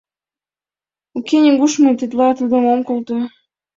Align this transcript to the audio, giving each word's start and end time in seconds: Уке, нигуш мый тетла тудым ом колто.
Уке, 1.17 1.35
нигуш 1.43 1.73
мый 1.81 1.95
тетла 1.99 2.27
тудым 2.39 2.63
ом 2.73 2.81
колто. 2.87 3.17